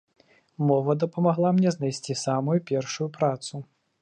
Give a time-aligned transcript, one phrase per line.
[0.69, 3.67] Мова дапамагла мне знайсці самую першую працу.